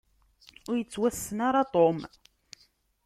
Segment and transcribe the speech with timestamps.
[0.69, 1.97] Ur yettwassen ara Tom.